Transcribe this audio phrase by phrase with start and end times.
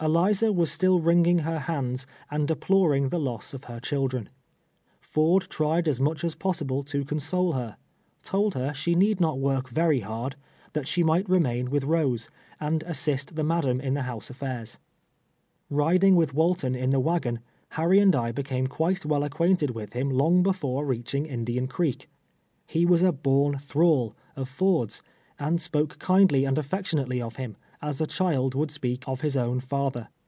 [0.00, 4.28] Eliza was still ringing her hands and deploring the loss of her children.
[5.00, 7.76] Ford tried as much as possible to console her—
[8.32, 10.36] told her she need not woi k vei y hard;
[10.72, 12.30] that she might remain with Rose,
[12.60, 14.78] and assist the mad am in the lunise alfairs.
[15.68, 17.40] Riding with A\'alton in the wagon,
[17.72, 22.08] Ilariy and I be came quite well acquainted with him long before reaching Indian Creek.
[22.68, 25.02] He was a "born thrall" of Ford's,
[25.40, 29.60] and spoke kindly and affectionately of him, as a child Would speak of his own
[29.60, 30.08] father.